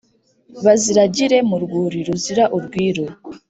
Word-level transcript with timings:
Baziragire 0.65 1.37
mu 1.49 1.57
rwuri 1.63 1.99
ruzira 2.07 2.43
urwiri 2.57 3.03